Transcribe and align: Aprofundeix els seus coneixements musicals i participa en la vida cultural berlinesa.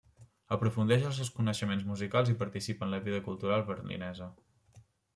Aprofundeix 0.55 1.05
els 1.09 1.19
seus 1.21 1.29
coneixements 1.35 1.85
musicals 1.91 2.33
i 2.33 2.37
participa 2.41 2.89
en 2.91 2.95
la 2.97 3.03
vida 3.07 3.23
cultural 3.31 3.71
berlinesa. 3.73 4.35